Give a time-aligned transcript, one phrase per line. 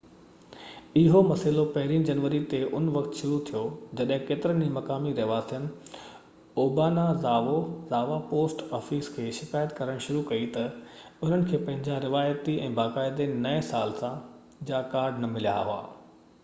[0.99, 3.59] اهو مسئلو پهرين جنوري تي ان وقت شروع ٿيو
[3.99, 5.67] جڏهن ڪيترن ئي مقامي رهواسين
[6.63, 10.65] اوبانازاوا پوسٽ آفيس کي شڪايت ڪرڻ شروع ڪئي تہ
[11.13, 13.97] انهن کي پنهنجا روايتي ۽ باقاعدي نئي سال
[14.71, 15.79] جا ڪارڊ نہ مليا هئا